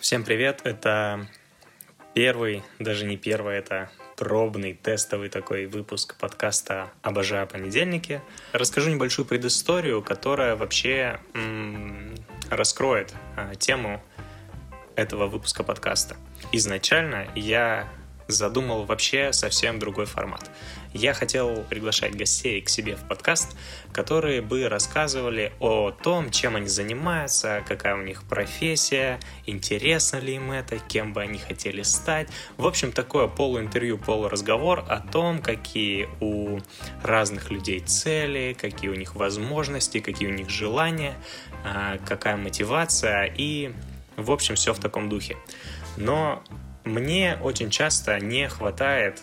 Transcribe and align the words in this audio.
Всем 0.00 0.22
привет! 0.22 0.60
Это 0.62 1.26
первый, 2.14 2.62
даже 2.78 3.04
не 3.04 3.16
первый, 3.16 3.58
это 3.58 3.90
пробный, 4.16 4.72
тестовый 4.72 5.28
такой 5.28 5.66
выпуск 5.66 6.16
подкаста 6.20 6.90
«Обожаю 7.02 7.48
понедельники». 7.48 8.20
Расскажу 8.52 8.90
небольшую 8.90 9.26
предысторию, 9.26 10.00
которая 10.00 10.54
вообще 10.54 11.18
м- 11.34 12.14
раскроет 12.48 13.12
а, 13.36 13.56
тему 13.56 14.00
этого 14.94 15.26
выпуска 15.26 15.64
подкаста. 15.64 16.16
Изначально 16.52 17.26
я 17.34 17.88
задумал 18.28 18.84
вообще 18.84 19.32
совсем 19.32 19.78
другой 19.78 20.06
формат. 20.06 20.50
Я 20.94 21.12
хотел 21.12 21.64
приглашать 21.64 22.16
гостей 22.16 22.60
к 22.62 22.68
себе 22.68 22.96
в 22.96 23.06
подкаст, 23.06 23.56
которые 23.92 24.40
бы 24.40 24.68
рассказывали 24.68 25.52
о 25.60 25.90
том, 25.90 26.30
чем 26.30 26.56
они 26.56 26.68
занимаются, 26.68 27.62
какая 27.66 27.94
у 27.94 28.02
них 28.02 28.22
профессия, 28.22 29.20
интересно 29.46 30.18
ли 30.18 30.36
им 30.36 30.50
это, 30.50 30.78
кем 30.78 31.12
бы 31.12 31.22
они 31.22 31.38
хотели 31.38 31.82
стать. 31.82 32.28
В 32.56 32.66
общем, 32.66 32.92
такое 32.92 33.28
полуинтервью, 33.28 33.98
полуразговор 33.98 34.84
о 34.88 35.00
том, 35.00 35.40
какие 35.40 36.08
у 36.20 36.60
разных 37.02 37.50
людей 37.50 37.80
цели, 37.80 38.56
какие 38.58 38.90
у 38.90 38.94
них 38.94 39.14
возможности, 39.14 40.00
какие 40.00 40.28
у 40.28 40.34
них 40.34 40.48
желания, 40.48 41.14
а, 41.64 41.98
какая 42.06 42.36
мотивация 42.36 43.32
и, 43.36 43.72
в 44.16 44.30
общем, 44.30 44.54
все 44.54 44.72
в 44.72 44.78
таком 44.78 45.08
духе. 45.08 45.36
Но 45.96 46.42
мне 46.88 47.38
очень 47.42 47.70
часто 47.70 48.18
не 48.18 48.48
хватает 48.48 49.20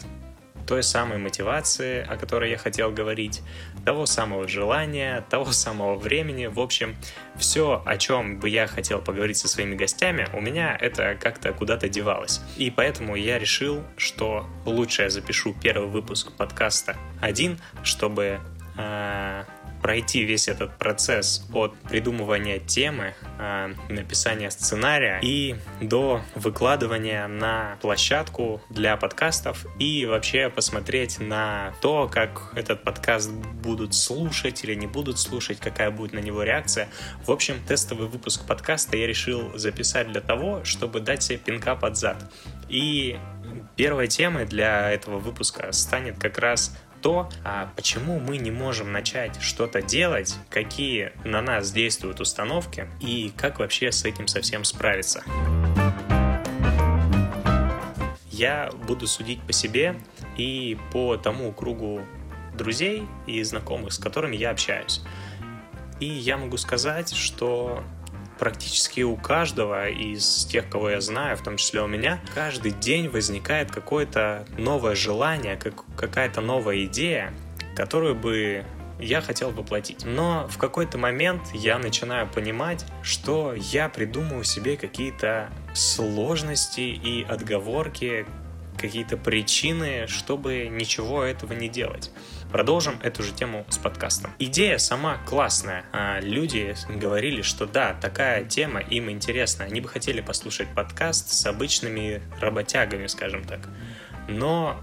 той 0.65 0.83
самой 0.83 1.17
мотивации, 1.17 2.05
о 2.07 2.17
которой 2.17 2.49
я 2.49 2.57
хотел 2.57 2.91
говорить, 2.91 3.41
того 3.85 4.05
самого 4.05 4.47
желания, 4.47 5.23
того 5.29 5.51
самого 5.51 5.95
времени. 5.95 6.47
В 6.47 6.59
общем, 6.59 6.95
все, 7.35 7.83
о 7.85 7.97
чем 7.97 8.39
бы 8.39 8.49
я 8.49 8.67
хотел 8.67 9.01
поговорить 9.01 9.37
со 9.37 9.47
своими 9.47 9.75
гостями, 9.75 10.27
у 10.33 10.41
меня 10.41 10.75
это 10.79 11.15
как-то 11.19 11.53
куда-то 11.53 11.87
девалось. 11.87 12.41
И 12.57 12.71
поэтому 12.71 13.15
я 13.15 13.37
решил, 13.37 13.83
что 13.97 14.47
лучше 14.65 15.03
я 15.03 15.09
запишу 15.09 15.55
первый 15.61 15.89
выпуск 15.89 16.31
подкаста 16.31 16.97
один, 17.21 17.59
чтобы 17.83 18.39
э, 18.77 19.43
пройти 19.85 20.23
весь 20.23 20.47
этот 20.47 20.75
процесс 20.79 21.45
от 21.53 21.75
придумывания 21.87 22.57
темы, 22.57 23.13
а, 23.37 23.69
написания 23.87 24.49
сценария 24.49 25.19
и 25.21 25.57
до 25.79 26.23
выкладывания 26.33 27.27
на 27.27 27.77
площадку 27.83 28.63
для 28.71 28.97
подкастов 28.97 29.67
и 29.77 30.07
вообще 30.07 30.49
посмотреть 30.49 31.19
на 31.19 31.75
то, 31.83 32.09
как 32.11 32.51
этот 32.55 32.81
подкаст 32.81 33.31
будут 33.31 33.93
слушать 33.93 34.63
или 34.63 34.73
не 34.73 34.87
будут 34.87 35.19
слушать, 35.19 35.59
какая 35.59 35.91
будет 35.91 36.13
на 36.13 36.19
него 36.19 36.41
реакция. 36.41 36.89
В 37.23 37.29
общем, 37.29 37.57
тестовый 37.67 38.07
выпуск 38.07 38.47
подкаста 38.47 38.97
я 38.97 39.05
решил 39.05 39.55
записать 39.55 40.11
для 40.11 40.21
того, 40.21 40.63
чтобы 40.63 40.99
дать 40.99 41.21
себе 41.21 41.37
пинка 41.37 41.75
под 41.75 41.95
зад. 41.95 42.17
И 42.69 43.19
первой 43.75 44.07
темой 44.07 44.45
для 44.45 44.89
этого 44.91 45.19
выпуска 45.19 45.71
станет 45.71 46.17
как 46.17 46.37
раз 46.37 46.75
то, 47.05 47.29
а 47.43 47.71
почему 47.75 48.19
мы 48.19 48.37
не 48.37 48.49
можем 48.49 48.91
начать 48.91 49.39
что-то 49.39 49.83
делать, 49.83 50.37
какие 50.49 51.11
на 51.23 51.39
нас 51.39 51.71
действуют 51.71 52.19
установки 52.19 52.89
и 52.99 53.31
как 53.37 53.59
вообще 53.59 53.91
с 53.91 54.05
этим 54.05 54.27
совсем 54.27 54.63
справиться. 54.63 55.23
Я 58.31 58.71
буду 58.87 59.05
судить 59.05 59.39
по 59.43 59.53
себе 59.53 59.95
и 60.35 60.79
по 60.91 61.15
тому 61.15 61.51
кругу 61.51 62.01
друзей 62.57 63.03
и 63.27 63.43
знакомых, 63.43 63.93
с 63.93 63.99
которыми 63.99 64.35
я 64.35 64.49
общаюсь. 64.49 65.03
И 65.99 66.07
я 66.07 66.37
могу 66.37 66.57
сказать, 66.57 67.13
что 67.13 67.83
практически 68.39 69.01
у 69.01 69.15
каждого 69.15 69.89
из 69.89 70.45
тех, 70.45 70.69
кого 70.69 70.89
я 70.89 71.01
знаю, 71.01 71.37
в 71.37 71.43
том 71.43 71.57
числе 71.57 71.81
у 71.81 71.87
меня, 71.87 72.19
каждый 72.33 72.71
день 72.71 73.09
возникает 73.09 73.71
какое-то 73.71 74.45
новое 74.57 74.95
желание, 74.95 75.55
как, 75.55 75.83
какая-то 75.95 76.41
новая 76.41 76.85
идея, 76.85 77.33
которую 77.75 78.15
бы 78.15 78.65
я 78.99 79.21
хотел 79.21 79.51
воплотить. 79.51 80.05
Но 80.05 80.47
в 80.49 80.57
какой-то 80.57 80.97
момент 80.97 81.41
я 81.53 81.77
начинаю 81.77 82.27
понимать, 82.27 82.85
что 83.01 83.53
я 83.53 83.89
придумываю 83.89 84.43
себе 84.43 84.77
какие-то 84.77 85.49
сложности 85.73 86.81
и 86.81 87.23
отговорки, 87.23 88.25
какие-то 88.77 89.17
причины, 89.17 90.07
чтобы 90.07 90.67
ничего 90.69 91.23
этого 91.23 91.53
не 91.53 91.69
делать. 91.69 92.11
Продолжим 92.55 92.97
эту 93.03 93.21
же 93.21 93.33
тему 93.33 93.65
с 93.67 93.77
подкастом. 93.77 94.31
Идея 94.39 94.77
сама 94.77 95.17
классная. 95.25 95.83
А, 95.91 96.21
люди 96.21 96.73
говорили, 96.87 97.41
что 97.41 97.65
да, 97.65 97.97
такая 97.99 98.45
тема 98.45 98.79
им 98.79 99.11
интересна. 99.11 99.65
Они 99.65 99.81
бы 99.81 99.89
хотели 99.89 100.21
послушать 100.21 100.69
подкаст 100.73 101.33
с 101.33 101.45
обычными 101.45 102.21
работягами, 102.39 103.07
скажем 103.07 103.43
так. 103.43 103.59
Но 104.29 104.79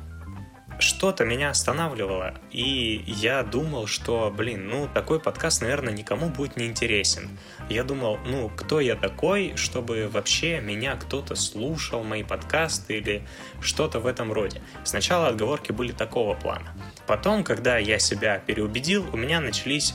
что-то 0.78 1.24
меня 1.24 1.50
останавливало, 1.50 2.34
и 2.50 3.02
я 3.06 3.42
думал, 3.42 3.86
что, 3.86 4.32
блин, 4.36 4.68
ну, 4.68 4.88
такой 4.92 5.20
подкаст, 5.20 5.62
наверное, 5.62 5.92
никому 5.92 6.28
будет 6.28 6.56
не 6.56 6.66
интересен. 6.66 7.38
Я 7.68 7.84
думал, 7.84 8.18
ну, 8.26 8.50
кто 8.54 8.80
я 8.80 8.96
такой, 8.96 9.54
чтобы 9.56 10.08
вообще 10.12 10.60
меня 10.60 10.96
кто-то 10.96 11.34
слушал, 11.34 12.02
мои 12.04 12.22
подкасты 12.22 12.98
или 12.98 13.26
что-то 13.60 14.00
в 14.00 14.06
этом 14.06 14.32
роде. 14.32 14.60
Сначала 14.84 15.28
отговорки 15.28 15.72
были 15.72 15.92
такого 15.92 16.34
плана. 16.34 16.74
Потом, 17.06 17.44
когда 17.44 17.78
я 17.78 17.98
себя 17.98 18.38
переубедил, 18.38 19.06
у 19.12 19.16
меня 19.16 19.40
начались 19.40 19.94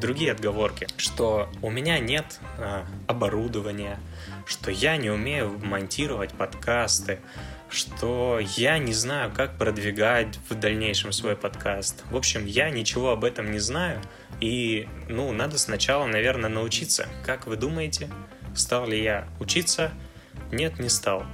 другие 0.00 0.32
отговорки, 0.32 0.86
что 0.96 1.48
у 1.62 1.70
меня 1.70 1.98
нет 1.98 2.40
э, 2.58 2.82
оборудования, 3.06 3.98
что 4.46 4.70
я 4.70 4.96
не 4.96 5.10
умею 5.10 5.58
монтировать 5.62 6.32
подкасты, 6.32 7.20
что 7.70 8.40
я 8.56 8.78
не 8.78 8.92
знаю, 8.92 9.32
как 9.34 9.56
продвигать 9.56 10.38
в 10.48 10.54
дальнейшем 10.54 11.12
свой 11.12 11.36
подкаст. 11.36 12.04
В 12.10 12.16
общем, 12.16 12.44
я 12.46 12.70
ничего 12.70 13.10
об 13.10 13.24
этом 13.24 13.50
не 13.50 13.58
знаю, 13.58 14.00
и, 14.40 14.88
ну, 15.08 15.32
надо 15.32 15.58
сначала, 15.58 16.06
наверное, 16.06 16.50
научиться. 16.50 17.08
Как 17.24 17.46
вы 17.46 17.56
думаете, 17.56 18.10
стал 18.54 18.86
ли 18.86 19.02
я 19.02 19.28
учиться? 19.38 19.92
Нет, 20.50 20.78
не 20.78 20.88
стал. 20.88 21.24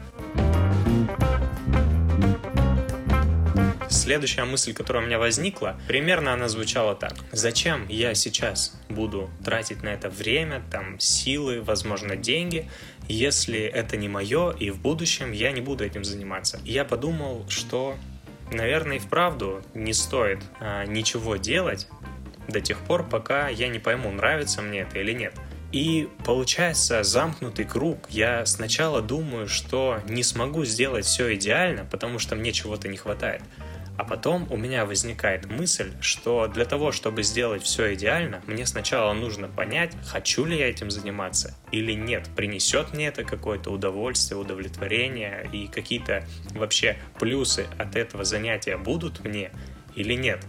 Следующая 3.88 4.44
мысль, 4.44 4.72
которая 4.72 5.02
у 5.02 5.06
меня 5.06 5.18
возникла, 5.18 5.80
примерно 5.88 6.32
она 6.32 6.48
звучала 6.48 6.94
так. 6.94 7.14
Зачем 7.32 7.86
я 7.88 8.14
сейчас 8.14 8.80
буду 8.88 9.30
тратить 9.44 9.82
на 9.82 9.88
это 9.88 10.08
время, 10.08 10.62
там, 10.70 10.98
силы, 10.98 11.62
возможно, 11.62 12.16
деньги, 12.16 12.68
если 13.08 13.60
это 13.60 13.96
не 13.96 14.08
мое, 14.08 14.50
и 14.52 14.70
в 14.70 14.80
будущем 14.80 15.32
я 15.32 15.52
не 15.52 15.60
буду 15.60 15.84
этим 15.84 16.04
заниматься. 16.04 16.60
я 16.64 16.84
подумал, 16.84 17.46
что, 17.48 17.96
наверное, 18.50 18.96
и 18.96 19.00
вправду 19.00 19.62
не 19.74 19.92
стоит 19.92 20.40
а, 20.60 20.84
ничего 20.84 21.36
делать 21.36 21.88
до 22.48 22.60
тех 22.60 22.78
пор, 22.78 23.08
пока 23.08 23.48
я 23.48 23.68
не 23.68 23.78
пойму, 23.78 24.10
нравится 24.10 24.62
мне 24.62 24.80
это 24.80 24.98
или 24.98 25.12
нет. 25.12 25.34
И 25.76 26.08
получается 26.24 27.02
замкнутый 27.02 27.66
круг. 27.66 28.08
Я 28.08 28.46
сначала 28.46 29.02
думаю, 29.02 29.46
что 29.46 30.00
не 30.08 30.22
смогу 30.22 30.64
сделать 30.64 31.04
все 31.04 31.34
идеально, 31.34 31.84
потому 31.84 32.18
что 32.18 32.34
мне 32.34 32.52
чего-то 32.52 32.88
не 32.88 32.96
хватает. 32.96 33.42
А 33.98 34.04
потом 34.04 34.50
у 34.50 34.56
меня 34.56 34.86
возникает 34.86 35.44
мысль, 35.50 35.92
что 36.00 36.48
для 36.48 36.64
того, 36.64 36.92
чтобы 36.92 37.22
сделать 37.22 37.62
все 37.62 37.92
идеально, 37.92 38.40
мне 38.46 38.64
сначала 38.64 39.12
нужно 39.12 39.48
понять, 39.48 39.92
хочу 40.06 40.46
ли 40.46 40.56
я 40.56 40.70
этим 40.70 40.90
заниматься 40.90 41.54
или 41.72 41.92
нет, 41.92 42.26
принесет 42.34 42.94
мне 42.94 43.08
это 43.08 43.24
какое-то 43.24 43.70
удовольствие, 43.70 44.40
удовлетворение 44.40 45.46
и 45.52 45.66
какие-то 45.66 46.24
вообще 46.52 46.96
плюсы 47.18 47.66
от 47.76 47.96
этого 47.96 48.24
занятия 48.24 48.78
будут 48.78 49.22
мне 49.22 49.50
или 49.94 50.14
нет. 50.14 50.40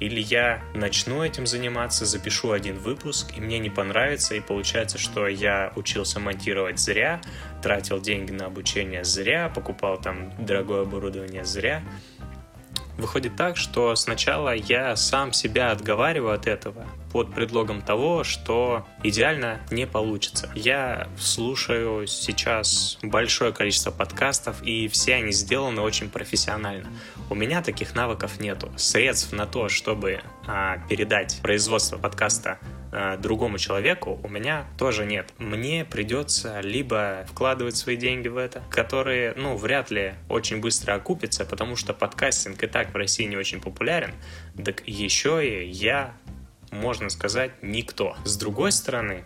Или 0.00 0.20
я 0.20 0.62
начну 0.74 1.24
этим 1.24 1.46
заниматься, 1.46 2.04
запишу 2.04 2.52
один 2.52 2.78
выпуск, 2.78 3.32
и 3.36 3.40
мне 3.40 3.58
не 3.58 3.70
понравится, 3.70 4.34
и 4.34 4.40
получается, 4.40 4.98
что 4.98 5.26
я 5.26 5.72
учился 5.74 6.20
монтировать 6.20 6.78
зря, 6.78 7.20
тратил 7.62 8.00
деньги 8.00 8.32
на 8.32 8.46
обучение 8.46 9.04
зря, 9.04 9.48
покупал 9.48 9.98
там 9.98 10.32
дорогое 10.38 10.82
оборудование 10.82 11.44
зря, 11.44 11.82
Выходит 12.96 13.36
так, 13.36 13.56
что 13.56 13.94
сначала 13.94 14.54
я 14.54 14.96
сам 14.96 15.32
себя 15.32 15.70
отговариваю 15.70 16.34
от 16.34 16.46
этого 16.46 16.86
под 17.12 17.34
предлогом 17.34 17.82
того, 17.82 18.24
что 18.24 18.86
идеально 19.02 19.60
не 19.70 19.86
получится. 19.86 20.50
Я 20.54 21.08
слушаю 21.18 22.06
сейчас 22.06 22.98
большое 23.02 23.52
количество 23.52 23.90
подкастов, 23.90 24.62
и 24.62 24.88
все 24.88 25.14
они 25.16 25.32
сделаны 25.32 25.82
очень 25.82 26.08
профессионально. 26.08 26.88
У 27.28 27.34
меня 27.34 27.62
таких 27.62 27.94
навыков 27.94 28.40
нету. 28.40 28.70
Средств 28.76 29.32
на 29.32 29.46
то, 29.46 29.68
чтобы 29.68 30.20
а, 30.46 30.78
передать 30.88 31.38
производство 31.42 31.98
подкаста 31.98 32.58
Э, 32.98 33.18
другому 33.18 33.58
человеку 33.58 34.18
у 34.22 34.28
меня 34.28 34.64
тоже 34.78 35.04
нет. 35.04 35.30
Мне 35.36 35.84
придется 35.84 36.60
либо 36.60 37.26
вкладывать 37.28 37.76
свои 37.76 37.94
деньги 37.94 38.28
в 38.28 38.38
это, 38.38 38.62
которые, 38.70 39.34
ну, 39.36 39.54
вряд 39.54 39.90
ли 39.90 40.14
очень 40.30 40.62
быстро 40.62 40.94
окупятся, 40.94 41.44
потому 41.44 41.76
что 41.76 41.92
подкастинг 41.92 42.62
и 42.62 42.66
так 42.66 42.94
в 42.94 42.96
России 42.96 43.24
не 43.24 43.36
очень 43.36 43.60
популярен, 43.60 44.14
так 44.64 44.82
еще 44.86 45.46
и 45.46 45.68
я, 45.68 46.14
можно 46.70 47.10
сказать, 47.10 47.52
никто. 47.60 48.16
С 48.24 48.38
другой 48.38 48.72
стороны, 48.72 49.24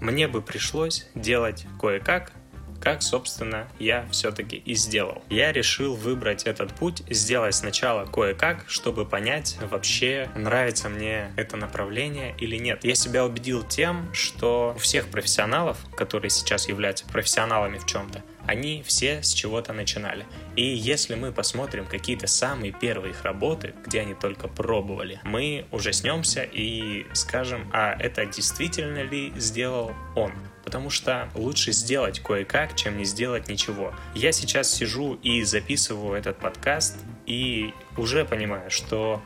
мне 0.00 0.26
бы 0.26 0.40
пришлось 0.40 1.06
делать 1.14 1.66
кое-как 1.78 2.32
как, 2.80 3.02
собственно, 3.02 3.68
я 3.78 4.06
все-таки 4.10 4.56
и 4.56 4.74
сделал. 4.74 5.22
Я 5.28 5.52
решил 5.52 5.94
выбрать 5.94 6.44
этот 6.44 6.72
путь, 6.74 7.02
сделать 7.08 7.54
сначала 7.54 8.06
кое-как, 8.06 8.64
чтобы 8.68 9.04
понять, 9.04 9.58
вообще 9.70 10.30
нравится 10.34 10.88
мне 10.88 11.32
это 11.36 11.56
направление 11.56 12.34
или 12.38 12.56
нет. 12.56 12.84
Я 12.84 12.94
себя 12.94 13.24
убедил 13.24 13.62
тем, 13.62 14.12
что 14.14 14.74
у 14.76 14.78
всех 14.78 15.08
профессионалов, 15.08 15.78
которые 15.96 16.30
сейчас 16.30 16.68
являются 16.68 17.06
профессионалами 17.06 17.78
в 17.78 17.86
чем-то, 17.86 18.22
они 18.46 18.82
все 18.84 19.22
с 19.22 19.32
чего-то 19.32 19.72
начинали. 19.72 20.26
И 20.56 20.64
если 20.64 21.14
мы 21.14 21.32
посмотрим 21.32 21.86
какие-то 21.86 22.26
самые 22.26 22.72
первые 22.72 23.12
их 23.12 23.22
работы, 23.22 23.74
где 23.86 24.00
они 24.00 24.14
только 24.14 24.48
пробовали, 24.48 25.20
мы 25.24 25.66
ужаснемся 25.70 26.42
и 26.42 27.06
скажем, 27.12 27.70
а 27.72 27.94
это 27.98 28.26
действительно 28.26 29.02
ли 29.02 29.32
сделал 29.36 29.92
он? 30.16 30.32
Потому 30.70 30.88
что 30.88 31.28
лучше 31.34 31.72
сделать 31.72 32.20
кое-как, 32.20 32.76
чем 32.76 32.96
не 32.96 33.04
сделать 33.04 33.48
ничего. 33.48 33.92
Я 34.14 34.30
сейчас 34.30 34.72
сижу 34.72 35.14
и 35.14 35.42
записываю 35.42 36.14
этот 36.14 36.38
подкаст, 36.38 36.96
и 37.26 37.74
уже 37.96 38.24
понимаю, 38.24 38.70
что 38.70 39.20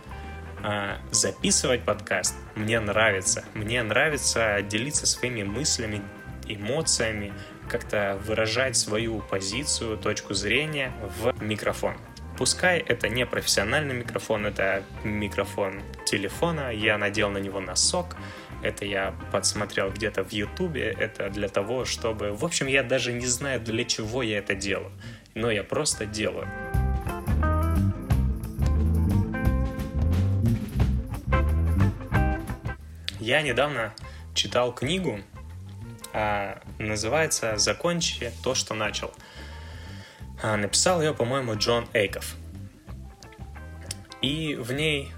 э, 0.63 0.97
записывать 1.11 1.83
подкаст 1.85 2.35
мне 2.55 2.81
нравится. 2.81 3.45
Мне 3.53 3.83
нравится 3.83 4.63
делиться 4.63 5.07
своими 5.07 5.43
мыслями, 5.43 6.01
эмоциями, 6.49 7.35
как-то 7.69 8.19
выражать 8.25 8.75
свою 8.75 9.21
позицию, 9.21 9.99
точку 9.99 10.33
зрения 10.33 10.95
в 11.21 11.35
микрофон. 11.43 11.95
Пускай 12.39 12.79
это 12.79 13.11
не 13.11 13.27
профессиональный 13.27 13.95
микрофон, 13.95 14.47
это 14.47 14.83
микрофон 15.05 15.83
телефона, 16.07 16.73
я 16.73 16.97
надел 16.97 17.29
на 17.29 17.39
него 17.39 17.61
носок, 17.61 18.17
это 18.65 18.87
я 18.87 19.15
подсмотрел 19.31 19.91
где-то 19.91 20.25
в 20.25 20.33
Ютубе, 20.33 20.91
это 20.99 21.29
для 21.29 21.49
того, 21.49 21.85
чтобы... 21.85 22.33
В 22.33 22.45
общем, 22.45 22.67
я 22.67 22.83
даже 22.83 23.13
не 23.13 23.27
знаю, 23.27 23.61
для 23.61 23.85
чего 23.85 24.23
я 24.23 24.39
это 24.39 24.55
делаю, 24.55 24.93
но 25.35 25.51
я 25.51 25.63
просто 25.63 26.07
делаю. 26.07 26.49
Я 33.21 33.43
недавно 33.43 33.95
читал 34.35 34.75
книгу 34.75 35.21
а, 36.13 36.61
называется 36.79 37.57
«Закончи 37.59 38.33
то, 38.43 38.55
что 38.55 38.75
начал». 38.75 39.13
А, 40.43 40.57
написал 40.57 41.03
ее, 41.03 41.13
по-моему, 41.13 41.57
Джон 41.57 41.89
Эйков. 41.93 42.37
И 44.23 44.55
в 44.55 44.73
ней 44.73 45.13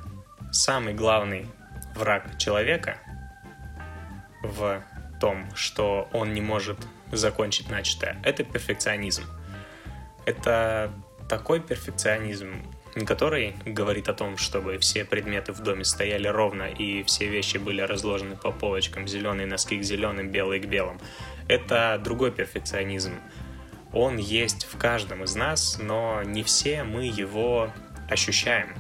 самый 0.52 0.94
главный 0.94 1.46
враг 1.94 2.38
человека 2.38 2.98
в 4.46 4.82
том, 5.20 5.46
что 5.54 6.08
он 6.12 6.32
не 6.32 6.40
может 6.40 6.78
закончить 7.12 7.70
начатое, 7.70 8.20
это 8.24 8.44
перфекционизм. 8.44 9.24
Это 10.24 10.92
такой 11.28 11.60
перфекционизм, 11.60 12.62
который 13.06 13.54
говорит 13.64 14.08
о 14.08 14.14
том, 14.14 14.36
чтобы 14.36 14.78
все 14.78 15.04
предметы 15.04 15.52
в 15.52 15.60
доме 15.60 15.84
стояли 15.84 16.28
ровно 16.28 16.64
и 16.64 17.02
все 17.02 17.26
вещи 17.26 17.58
были 17.58 17.80
разложены 17.80 18.36
по 18.36 18.50
полочкам, 18.50 19.06
зеленые 19.06 19.46
носки 19.46 19.78
к 19.78 19.82
зеленым, 19.82 20.30
белые 20.30 20.60
к 20.60 20.66
белым. 20.66 20.98
Это 21.48 22.00
другой 22.02 22.32
перфекционизм. 22.32 23.14
Он 23.92 24.16
есть 24.16 24.64
в 24.64 24.78
каждом 24.78 25.24
из 25.24 25.36
нас, 25.36 25.78
но 25.80 26.22
не 26.22 26.42
все 26.42 26.84
мы 26.84 27.04
его 27.04 27.72
ощущаем. 28.10 28.74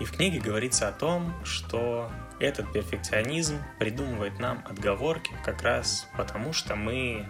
И 0.00 0.04
в 0.04 0.12
книге 0.12 0.40
говорится 0.40 0.88
о 0.88 0.92
том, 0.92 1.32
что 1.44 2.10
этот 2.40 2.72
перфекционизм 2.72 3.62
придумывает 3.78 4.38
нам 4.38 4.62
отговорки 4.68 5.32
как 5.44 5.62
раз 5.62 6.08
потому, 6.16 6.52
что 6.52 6.76
мы 6.76 7.28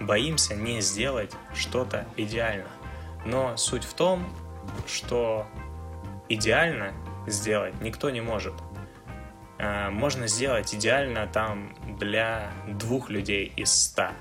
боимся 0.00 0.54
не 0.54 0.80
сделать 0.80 1.32
что-то 1.54 2.06
идеально. 2.16 2.68
Но 3.24 3.56
суть 3.56 3.84
в 3.84 3.94
том, 3.94 4.26
что 4.86 5.46
идеально 6.28 6.92
сделать 7.26 7.80
никто 7.80 8.10
не 8.10 8.20
может. 8.20 8.54
А, 9.58 9.90
можно 9.90 10.26
сделать 10.26 10.74
идеально 10.74 11.26
там 11.26 11.74
для 11.98 12.50
двух 12.66 13.10
людей 13.10 13.52
из 13.56 13.72
ста, 13.72 14.12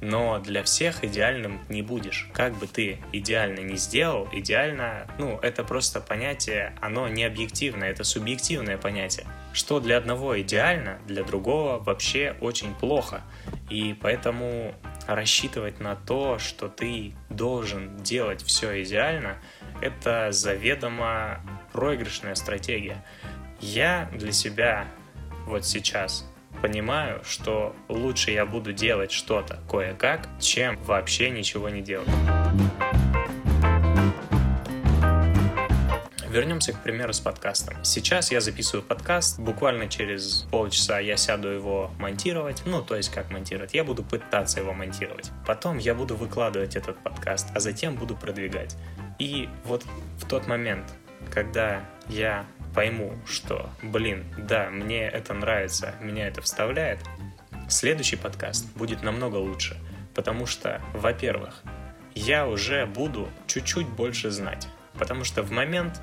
но 0.00 0.38
для 0.40 0.62
всех 0.62 1.04
идеальным 1.04 1.60
не 1.68 1.82
будешь. 1.82 2.28
Как 2.32 2.54
бы 2.54 2.66
ты 2.66 2.98
идеально 3.12 3.60
не 3.60 3.76
сделал, 3.76 4.28
идеально, 4.32 5.06
ну, 5.18 5.38
это 5.38 5.64
просто 5.64 6.00
понятие, 6.00 6.74
оно 6.80 7.08
не 7.08 7.24
объективное, 7.24 7.90
это 7.90 8.04
субъективное 8.04 8.76
понятие. 8.76 9.26
Что 9.54 9.78
для 9.78 9.96
одного 9.96 10.38
идеально, 10.40 10.98
для 11.06 11.22
другого 11.22 11.78
вообще 11.78 12.36
очень 12.40 12.74
плохо. 12.74 13.22
И 13.70 13.94
поэтому 13.94 14.74
рассчитывать 15.06 15.78
на 15.78 15.94
то, 15.94 16.38
что 16.40 16.68
ты 16.68 17.14
должен 17.30 17.96
делать 17.98 18.42
все 18.42 18.82
идеально, 18.82 19.36
это 19.80 20.32
заведомо 20.32 21.40
проигрышная 21.72 22.34
стратегия. 22.34 23.04
Я 23.60 24.10
для 24.12 24.32
себя 24.32 24.86
вот 25.46 25.64
сейчас 25.64 26.28
понимаю, 26.60 27.22
что 27.24 27.76
лучше 27.88 28.32
я 28.32 28.46
буду 28.46 28.72
делать 28.72 29.12
что-то 29.12 29.60
кое-как, 29.70 30.28
чем 30.40 30.76
вообще 30.82 31.30
ничего 31.30 31.68
не 31.68 31.80
делать. 31.80 32.08
Вернемся 36.34 36.72
к 36.72 36.82
примеру 36.82 37.12
с 37.12 37.20
подкастом. 37.20 37.76
Сейчас 37.84 38.32
я 38.32 38.40
записываю 38.40 38.82
подкаст, 38.82 39.38
буквально 39.38 39.88
через 39.88 40.48
полчаса 40.50 40.98
я 40.98 41.16
сяду 41.16 41.46
его 41.46 41.92
монтировать, 42.00 42.62
ну, 42.66 42.82
то 42.82 42.96
есть 42.96 43.12
как 43.12 43.30
монтировать, 43.30 43.72
я 43.72 43.84
буду 43.84 44.02
пытаться 44.02 44.58
его 44.58 44.72
монтировать. 44.72 45.30
Потом 45.46 45.78
я 45.78 45.94
буду 45.94 46.16
выкладывать 46.16 46.74
этот 46.74 46.98
подкаст, 46.98 47.50
а 47.54 47.60
затем 47.60 47.94
буду 47.94 48.16
продвигать. 48.16 48.76
И 49.20 49.48
вот 49.62 49.84
в 50.18 50.26
тот 50.26 50.48
момент, 50.48 50.92
когда 51.30 51.84
я 52.08 52.44
пойму, 52.74 53.12
что, 53.26 53.70
блин, 53.80 54.24
да, 54.36 54.70
мне 54.70 55.06
это 55.06 55.34
нравится, 55.34 55.94
меня 56.00 56.26
это 56.26 56.42
вставляет, 56.42 56.98
следующий 57.68 58.16
подкаст 58.16 58.66
будет 58.74 59.04
намного 59.04 59.36
лучше. 59.36 59.76
Потому 60.16 60.46
что, 60.46 60.82
во-первых, 60.94 61.62
я 62.16 62.48
уже 62.48 62.86
буду 62.86 63.28
чуть-чуть 63.46 63.86
больше 63.86 64.32
знать. 64.32 64.66
Потому 64.98 65.22
что 65.22 65.44
в 65.44 65.52
момент 65.52 66.00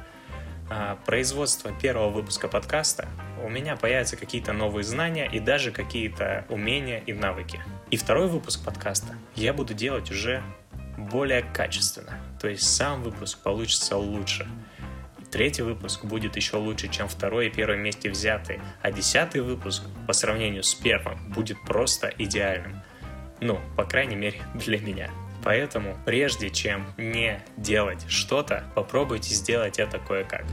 производства 1.05 1.71
первого 1.71 2.09
выпуска 2.09 2.47
подкаста 2.47 3.07
у 3.43 3.49
меня 3.49 3.75
появятся 3.75 4.17
какие-то 4.17 4.53
новые 4.53 4.83
знания 4.83 5.29
и 5.31 5.39
даже 5.39 5.71
какие-то 5.71 6.45
умения 6.49 6.99
и 6.99 7.13
навыки. 7.13 7.61
И 7.89 7.97
второй 7.97 8.27
выпуск 8.27 8.63
подкаста 8.63 9.15
я 9.35 9.53
буду 9.53 9.73
делать 9.73 10.11
уже 10.11 10.43
более 10.97 11.41
качественно. 11.41 12.19
То 12.39 12.47
есть 12.47 12.63
сам 12.63 13.03
выпуск 13.03 13.39
получится 13.39 13.97
лучше. 13.97 14.47
Третий 15.31 15.61
выпуск 15.61 16.03
будет 16.03 16.35
еще 16.35 16.57
лучше, 16.57 16.89
чем 16.89 17.07
второй 17.07 17.47
и 17.47 17.49
первый 17.49 17.77
вместе 17.77 18.09
взятый, 18.09 18.59
а 18.81 18.91
десятый 18.91 19.41
выпуск 19.41 19.83
по 20.05 20.13
сравнению 20.13 20.63
с 20.63 20.73
первым 20.73 21.31
будет 21.31 21.57
просто 21.65 22.13
идеальным. 22.17 22.81
Ну, 23.39 23.59
по 23.77 23.85
крайней 23.85 24.15
мере, 24.15 24.41
для 24.53 24.79
меня. 24.79 25.09
Поэтому, 25.43 25.97
прежде 26.05 26.49
чем 26.49 26.85
не 26.97 27.41
делать 27.57 28.05
что-то, 28.07 28.63
попробуйте 28.75 29.33
сделать 29.33 29.79
это 29.79 29.99
кое-как. 29.99 30.45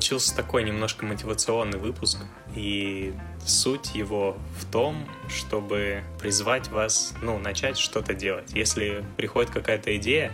получился 0.00 0.34
такой 0.34 0.64
немножко 0.64 1.04
мотивационный 1.04 1.78
выпуск, 1.78 2.20
и 2.56 3.12
суть 3.44 3.94
его 3.94 4.38
в 4.58 4.64
том, 4.64 5.06
чтобы 5.28 6.02
призвать 6.18 6.68
вас, 6.68 7.12
ну, 7.20 7.38
начать 7.38 7.76
что-то 7.76 8.14
делать. 8.14 8.50
Если 8.54 9.04
приходит 9.18 9.50
какая-то 9.50 9.94
идея, 9.98 10.32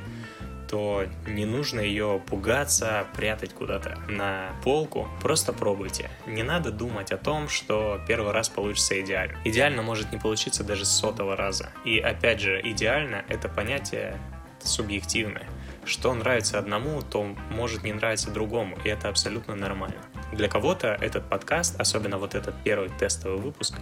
то 0.69 1.07
не 1.27 1.45
нужно 1.45 1.81
ее 1.81 2.21
пугаться, 2.27 3.07
прятать 3.15 3.55
куда-то 3.55 3.99
на 4.09 4.53
полку. 4.63 5.09
Просто 5.21 5.53
пробуйте. 5.53 6.11
Не 6.27 6.43
надо 6.43 6.71
думать 6.71 7.13
о 7.13 7.19
том, 7.19 7.49
что 7.49 8.01
первый 8.07 8.33
раз 8.33 8.49
получится 8.49 9.01
идеально. 9.01 9.39
Идеально 9.45 9.83
может 9.83 10.13
не 10.13 10.19
получиться 10.19 10.65
даже 10.65 10.85
с 10.85 10.91
сотого 10.91 11.37
раза. 11.37 11.71
И 11.85 11.99
опять 11.99 12.41
же, 12.41 12.61
идеально— 12.63 13.25
это 13.29 13.49
понятие 13.49 14.19
субъективное 14.63 15.47
что 15.87 16.13
нравится 16.15 16.59
одному, 16.59 17.01
то 17.01 17.23
может 17.51 17.85
не 17.85 17.93
нравиться 17.93 18.31
другому, 18.31 18.77
и 18.85 18.89
это 18.89 19.09
абсолютно 19.09 19.55
нормально. 19.55 20.03
Для 20.33 20.49
кого-то 20.49 20.89
этот 21.01 21.29
подкаст, 21.29 21.81
особенно 21.81 22.19
вот 22.19 22.35
этот 22.35 22.55
первый 22.65 22.91
тестовый 22.99 23.39
выпуск, 23.39 23.75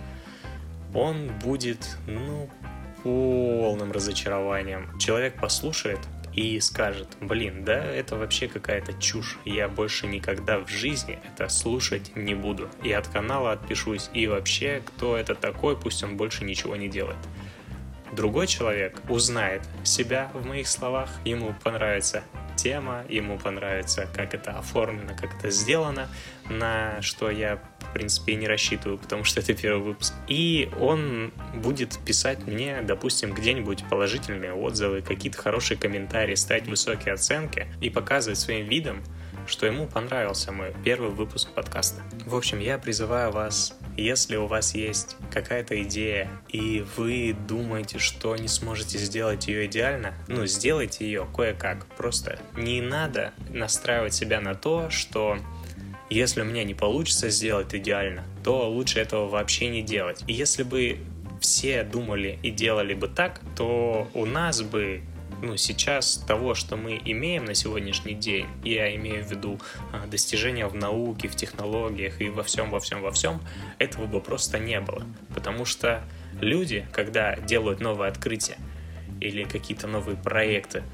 он 0.94 1.28
будет, 1.42 1.96
ну, 2.06 2.48
полным 3.02 3.92
разочарованием. 3.92 4.98
Человек 4.98 5.40
послушает 5.40 5.98
и 6.34 6.58
скажет, 6.60 7.16
блин, 7.20 7.64
да, 7.64 7.84
это 7.84 8.16
вообще 8.16 8.48
какая-то 8.48 8.92
чушь, 8.94 9.38
я 9.44 9.68
больше 9.68 10.06
никогда 10.06 10.58
в 10.58 10.68
жизни 10.68 11.18
это 11.24 11.48
слушать 11.48 12.14
не 12.16 12.34
буду. 12.34 12.68
И 12.82 12.92
от 12.92 13.08
канала 13.08 13.52
отпишусь, 13.52 14.10
и 14.12 14.26
вообще, 14.26 14.82
кто 14.84 15.16
это 15.16 15.34
такой, 15.34 15.76
пусть 15.76 16.02
он 16.02 16.16
больше 16.16 16.44
ничего 16.44 16.76
не 16.76 16.88
делает. 16.88 17.18
Другой 18.12 18.46
человек 18.46 19.00
узнает 19.08 19.62
себя 19.82 20.30
в 20.34 20.46
моих 20.46 20.68
словах, 20.68 21.10
ему 21.24 21.54
понравится 21.62 22.22
тема, 22.56 23.04
ему 23.08 23.38
понравится, 23.38 24.08
как 24.14 24.34
это 24.34 24.52
оформлено, 24.52 25.16
как 25.20 25.36
это 25.36 25.50
сделано, 25.50 26.08
на 26.48 27.02
что 27.02 27.30
я 27.30 27.58
принципе, 27.94 28.32
и 28.32 28.36
не 28.36 28.46
рассчитываю, 28.46 28.98
потому 28.98 29.24
что 29.24 29.40
это 29.40 29.54
первый 29.54 29.82
выпуск. 29.82 30.12
И 30.28 30.68
он 30.78 31.32
будет 31.54 31.98
писать 32.04 32.46
мне, 32.46 32.82
допустим, 32.82 33.32
где-нибудь 33.32 33.84
положительные 33.88 34.52
отзывы, 34.52 35.00
какие-то 35.00 35.38
хорошие 35.38 35.78
комментарии, 35.78 36.34
ставить 36.34 36.66
высокие 36.66 37.14
оценки 37.14 37.66
и 37.80 37.88
показывать 37.88 38.38
своим 38.38 38.66
видом, 38.66 39.02
что 39.46 39.66
ему 39.66 39.86
понравился 39.86 40.52
мой 40.52 40.74
первый 40.84 41.10
выпуск 41.10 41.50
подкаста. 41.50 42.02
В 42.26 42.34
общем, 42.34 42.60
я 42.60 42.78
призываю 42.78 43.30
вас, 43.30 43.76
если 43.96 44.36
у 44.36 44.46
вас 44.46 44.74
есть 44.74 45.16
какая-то 45.30 45.80
идея, 45.82 46.30
и 46.48 46.84
вы 46.96 47.36
думаете, 47.46 47.98
что 47.98 48.34
не 48.36 48.48
сможете 48.48 48.98
сделать 48.98 49.46
ее 49.46 49.66
идеально, 49.66 50.14
ну, 50.28 50.46
сделайте 50.46 51.04
ее 51.04 51.26
кое-как. 51.34 51.86
Просто 51.96 52.38
не 52.56 52.80
надо 52.80 53.32
настраивать 53.50 54.14
себя 54.14 54.40
на 54.40 54.54
то, 54.54 54.90
что 54.90 55.38
если 56.14 56.42
у 56.42 56.44
меня 56.44 56.62
не 56.62 56.74
получится 56.74 57.28
сделать 57.28 57.74
идеально, 57.74 58.24
то 58.44 58.70
лучше 58.70 59.00
этого 59.00 59.28
вообще 59.28 59.68
не 59.68 59.82
делать. 59.82 60.22
И 60.28 60.32
если 60.32 60.62
бы 60.62 60.98
все 61.40 61.82
думали 61.82 62.38
и 62.42 62.50
делали 62.50 62.94
бы 62.94 63.08
так, 63.08 63.40
то 63.56 64.08
у 64.14 64.24
нас 64.24 64.62
бы 64.62 65.02
ну, 65.42 65.56
сейчас 65.56 66.16
того, 66.28 66.54
что 66.54 66.76
мы 66.76 67.00
имеем 67.04 67.44
на 67.44 67.54
сегодняшний 67.54 68.14
день, 68.14 68.46
я 68.62 68.94
имею 68.94 69.24
в 69.24 69.30
виду 69.30 69.58
а, 69.92 70.06
достижения 70.06 70.66
в 70.68 70.74
науке, 70.76 71.26
в 71.26 71.34
технологиях 71.34 72.20
и 72.20 72.28
во 72.28 72.44
всем, 72.44 72.70
во 72.70 72.78
всем, 72.78 73.02
во 73.02 73.10
всем, 73.10 73.42
этого 73.78 74.06
бы 74.06 74.20
просто 74.20 74.60
не 74.60 74.80
было. 74.80 75.04
Потому 75.34 75.64
что 75.64 76.04
люди, 76.40 76.86
когда 76.92 77.36
делают 77.36 77.80
новые 77.80 78.08
открытия 78.08 78.56
или 79.20 79.42
какие-то 79.42 79.88
новые 79.88 80.16
проекты, 80.16 80.84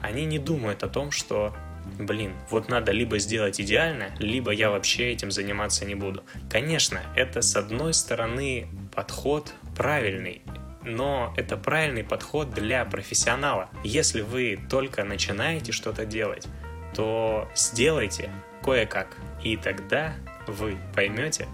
они 0.00 0.24
не 0.24 0.38
думают 0.38 0.82
о 0.82 0.88
том, 0.88 1.10
что 1.10 1.54
блин, 1.98 2.34
вот 2.50 2.68
надо 2.68 2.92
либо 2.92 3.18
сделать 3.18 3.60
идеально, 3.60 4.10
либо 4.18 4.50
я 4.50 4.70
вообще 4.70 5.12
этим 5.12 5.30
заниматься 5.30 5.84
не 5.84 5.94
буду. 5.94 6.24
Конечно, 6.50 7.00
это 7.16 7.42
с 7.42 7.56
одной 7.56 7.94
стороны 7.94 8.68
подход 8.94 9.52
правильный, 9.76 10.42
но 10.82 11.34
это 11.36 11.56
правильный 11.56 12.04
подход 12.04 12.50
для 12.50 12.84
профессионала. 12.84 13.68
Если 13.84 14.22
вы 14.22 14.58
только 14.68 15.04
начинаете 15.04 15.72
что-то 15.72 16.06
делать, 16.06 16.46
то 16.94 17.48
сделайте 17.54 18.30
кое-как, 18.62 19.16
и 19.42 19.56
тогда 19.56 20.14
вы 20.46 20.76
поймете, 20.94 21.46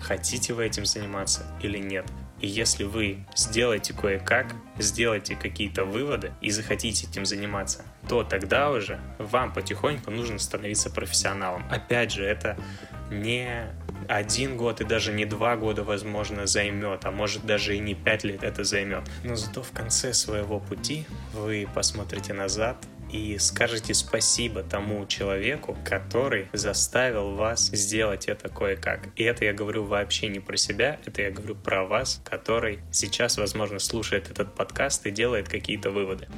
хотите 0.00 0.54
вы 0.54 0.66
этим 0.66 0.86
заниматься 0.86 1.46
или 1.62 1.78
нет. 1.78 2.06
И 2.40 2.46
если 2.46 2.84
вы 2.84 3.18
сделаете 3.36 3.92
кое-как, 3.92 4.54
сделаете 4.78 5.36
какие-то 5.36 5.84
выводы 5.84 6.32
и 6.40 6.50
захотите 6.50 7.06
этим 7.06 7.26
заниматься, 7.26 7.84
то 8.08 8.24
тогда 8.24 8.70
уже 8.70 8.98
вам 9.18 9.52
потихоньку 9.52 10.10
нужно 10.10 10.38
становиться 10.38 10.90
профессионалом. 10.90 11.64
Опять 11.70 12.12
же, 12.12 12.24
это 12.24 12.56
не 13.10 13.66
один 14.08 14.56
год 14.56 14.80
и 14.80 14.84
даже 14.84 15.12
не 15.12 15.24
два 15.24 15.56
года, 15.56 15.84
возможно, 15.84 16.46
займет, 16.46 17.04
а 17.04 17.10
может 17.10 17.44
даже 17.44 17.76
и 17.76 17.78
не 17.78 17.94
пять 17.94 18.24
лет 18.24 18.42
это 18.42 18.64
займет. 18.64 19.04
Но 19.22 19.36
зато 19.36 19.62
в 19.62 19.70
конце 19.72 20.14
своего 20.14 20.60
пути 20.60 21.06
вы 21.34 21.68
посмотрите 21.74 22.32
назад 22.32 22.76
и 23.12 23.38
скажете 23.38 23.94
спасибо 23.94 24.62
тому 24.62 25.06
человеку, 25.06 25.76
который 25.84 26.48
заставил 26.52 27.34
вас 27.34 27.68
сделать 27.68 28.26
это 28.26 28.48
кое-как. 28.48 29.08
И 29.16 29.24
это 29.24 29.44
я 29.44 29.52
говорю 29.52 29.84
вообще 29.84 30.28
не 30.28 30.40
про 30.40 30.56
себя, 30.56 30.98
это 31.04 31.22
я 31.22 31.30
говорю 31.30 31.54
про 31.54 31.84
вас, 31.84 32.20
который 32.24 32.80
сейчас, 32.92 33.38
возможно, 33.38 33.78
слушает 33.78 34.30
этот 34.30 34.54
подкаст 34.54 35.06
и 35.06 35.10
делает 35.10 35.48
какие-то 35.48 35.90
выводы. 35.90 36.28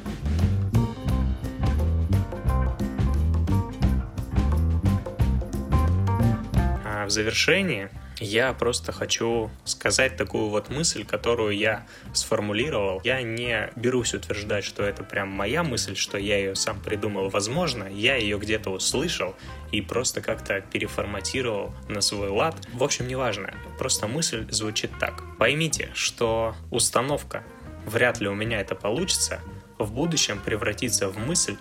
А 6.85 7.07
в 7.07 7.11
завершении 7.11 7.89
я 8.23 8.53
просто 8.53 8.93
хочу 8.93 9.51
сказать 9.65 10.17
такую 10.17 10.49
вот 10.49 10.71
мысль, 10.71 11.05
которую 11.05 11.57
я 11.57 11.87
сформулировал. 12.15 13.01
Я 13.05 13.23
не 13.23 13.71
берусь 13.77 14.15
утверждать, 14.15 14.65
что 14.65 14.83
это 14.83 15.05
прям 15.05 15.29
моя 15.29 15.63
мысль, 15.63 15.97
что 15.97 16.19
я 16.19 16.39
ее 16.39 16.55
сам 16.55 16.81
придумал. 16.81 17.29
Возможно, 17.29 17.85
я 17.85 18.17
ее 18.17 18.39
где-то 18.39 18.71
услышал 18.71 19.35
и 19.71 19.81
просто 19.81 20.21
как-то 20.21 20.61
переформатировал 20.61 21.75
на 21.89 22.01
свой 22.01 22.29
лад. 22.29 22.57
В 22.73 22.83
общем, 22.83 23.09
неважно. 23.09 23.55
Просто 23.79 24.07
мысль 24.07 24.47
звучит 24.51 24.91
так. 24.99 25.23
Поймите, 25.39 25.91
что 25.95 26.55
установка 26.71 27.45
«вряд 27.87 28.21
ли 28.21 28.29
у 28.29 28.35
меня 28.35 28.61
это 28.61 28.75
получится» 28.75 29.41
в 29.79 29.93
будущем 29.93 30.39
превратится 30.39 31.09
в 31.09 31.19
мысль 31.19 31.57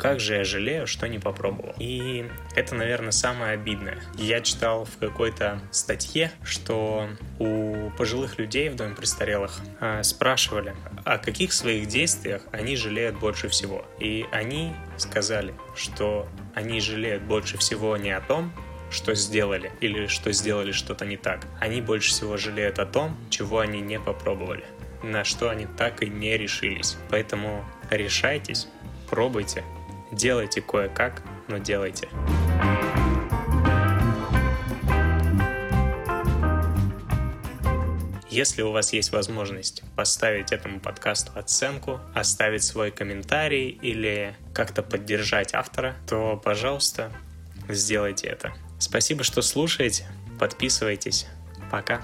как 0.00 0.18
же 0.18 0.36
я 0.36 0.44
жалею, 0.44 0.86
что 0.86 1.06
не 1.08 1.18
попробовал. 1.18 1.74
И 1.78 2.26
это, 2.54 2.74
наверное, 2.74 3.10
самое 3.10 3.52
обидное. 3.52 3.98
Я 4.16 4.40
читал 4.40 4.86
в 4.86 4.96
какой-то 4.96 5.60
статье, 5.70 6.32
что 6.42 7.06
у 7.38 7.90
пожилых 7.98 8.38
людей 8.38 8.70
в 8.70 8.76
доме 8.76 8.94
престарелых 8.94 9.60
э, 9.80 10.02
спрашивали, 10.02 10.74
о 11.04 11.18
каких 11.18 11.52
своих 11.52 11.86
действиях 11.86 12.42
они 12.50 12.76
жалеют 12.76 13.18
больше 13.18 13.50
всего. 13.50 13.84
И 13.98 14.24
они 14.32 14.72
сказали, 14.96 15.54
что 15.76 16.26
они 16.54 16.80
жалеют 16.80 17.22
больше 17.24 17.58
всего 17.58 17.94
не 17.98 18.10
о 18.10 18.22
том, 18.22 18.52
что 18.90 19.14
сделали 19.14 19.70
или 19.80 20.06
что 20.06 20.32
сделали 20.32 20.72
что-то 20.72 21.04
не 21.04 21.18
так. 21.18 21.46
Они 21.60 21.82
больше 21.82 22.08
всего 22.08 22.38
жалеют 22.38 22.78
о 22.78 22.86
том, 22.86 23.18
чего 23.28 23.58
они 23.58 23.82
не 23.82 24.00
попробовали, 24.00 24.64
на 25.02 25.24
что 25.24 25.50
они 25.50 25.66
так 25.66 26.02
и 26.02 26.08
не 26.08 26.38
решились. 26.38 26.96
Поэтому 27.10 27.66
решайтесь, 27.90 28.66
пробуйте, 29.10 29.62
Делайте 30.12 30.60
кое-как, 30.60 31.22
но 31.48 31.58
делайте. 31.58 32.08
Если 38.30 38.62
у 38.62 38.70
вас 38.70 38.92
есть 38.92 39.10
возможность 39.10 39.82
поставить 39.96 40.52
этому 40.52 40.78
подкасту 40.78 41.32
оценку, 41.34 42.00
оставить 42.14 42.62
свой 42.62 42.92
комментарий 42.92 43.70
или 43.70 44.36
как-то 44.54 44.82
поддержать 44.84 45.52
автора, 45.52 45.96
то, 46.08 46.40
пожалуйста, 46.42 47.12
сделайте 47.68 48.28
это. 48.28 48.52
Спасибо, 48.78 49.24
что 49.24 49.42
слушаете. 49.42 50.06
Подписывайтесь. 50.38 51.26
Пока. 51.70 52.02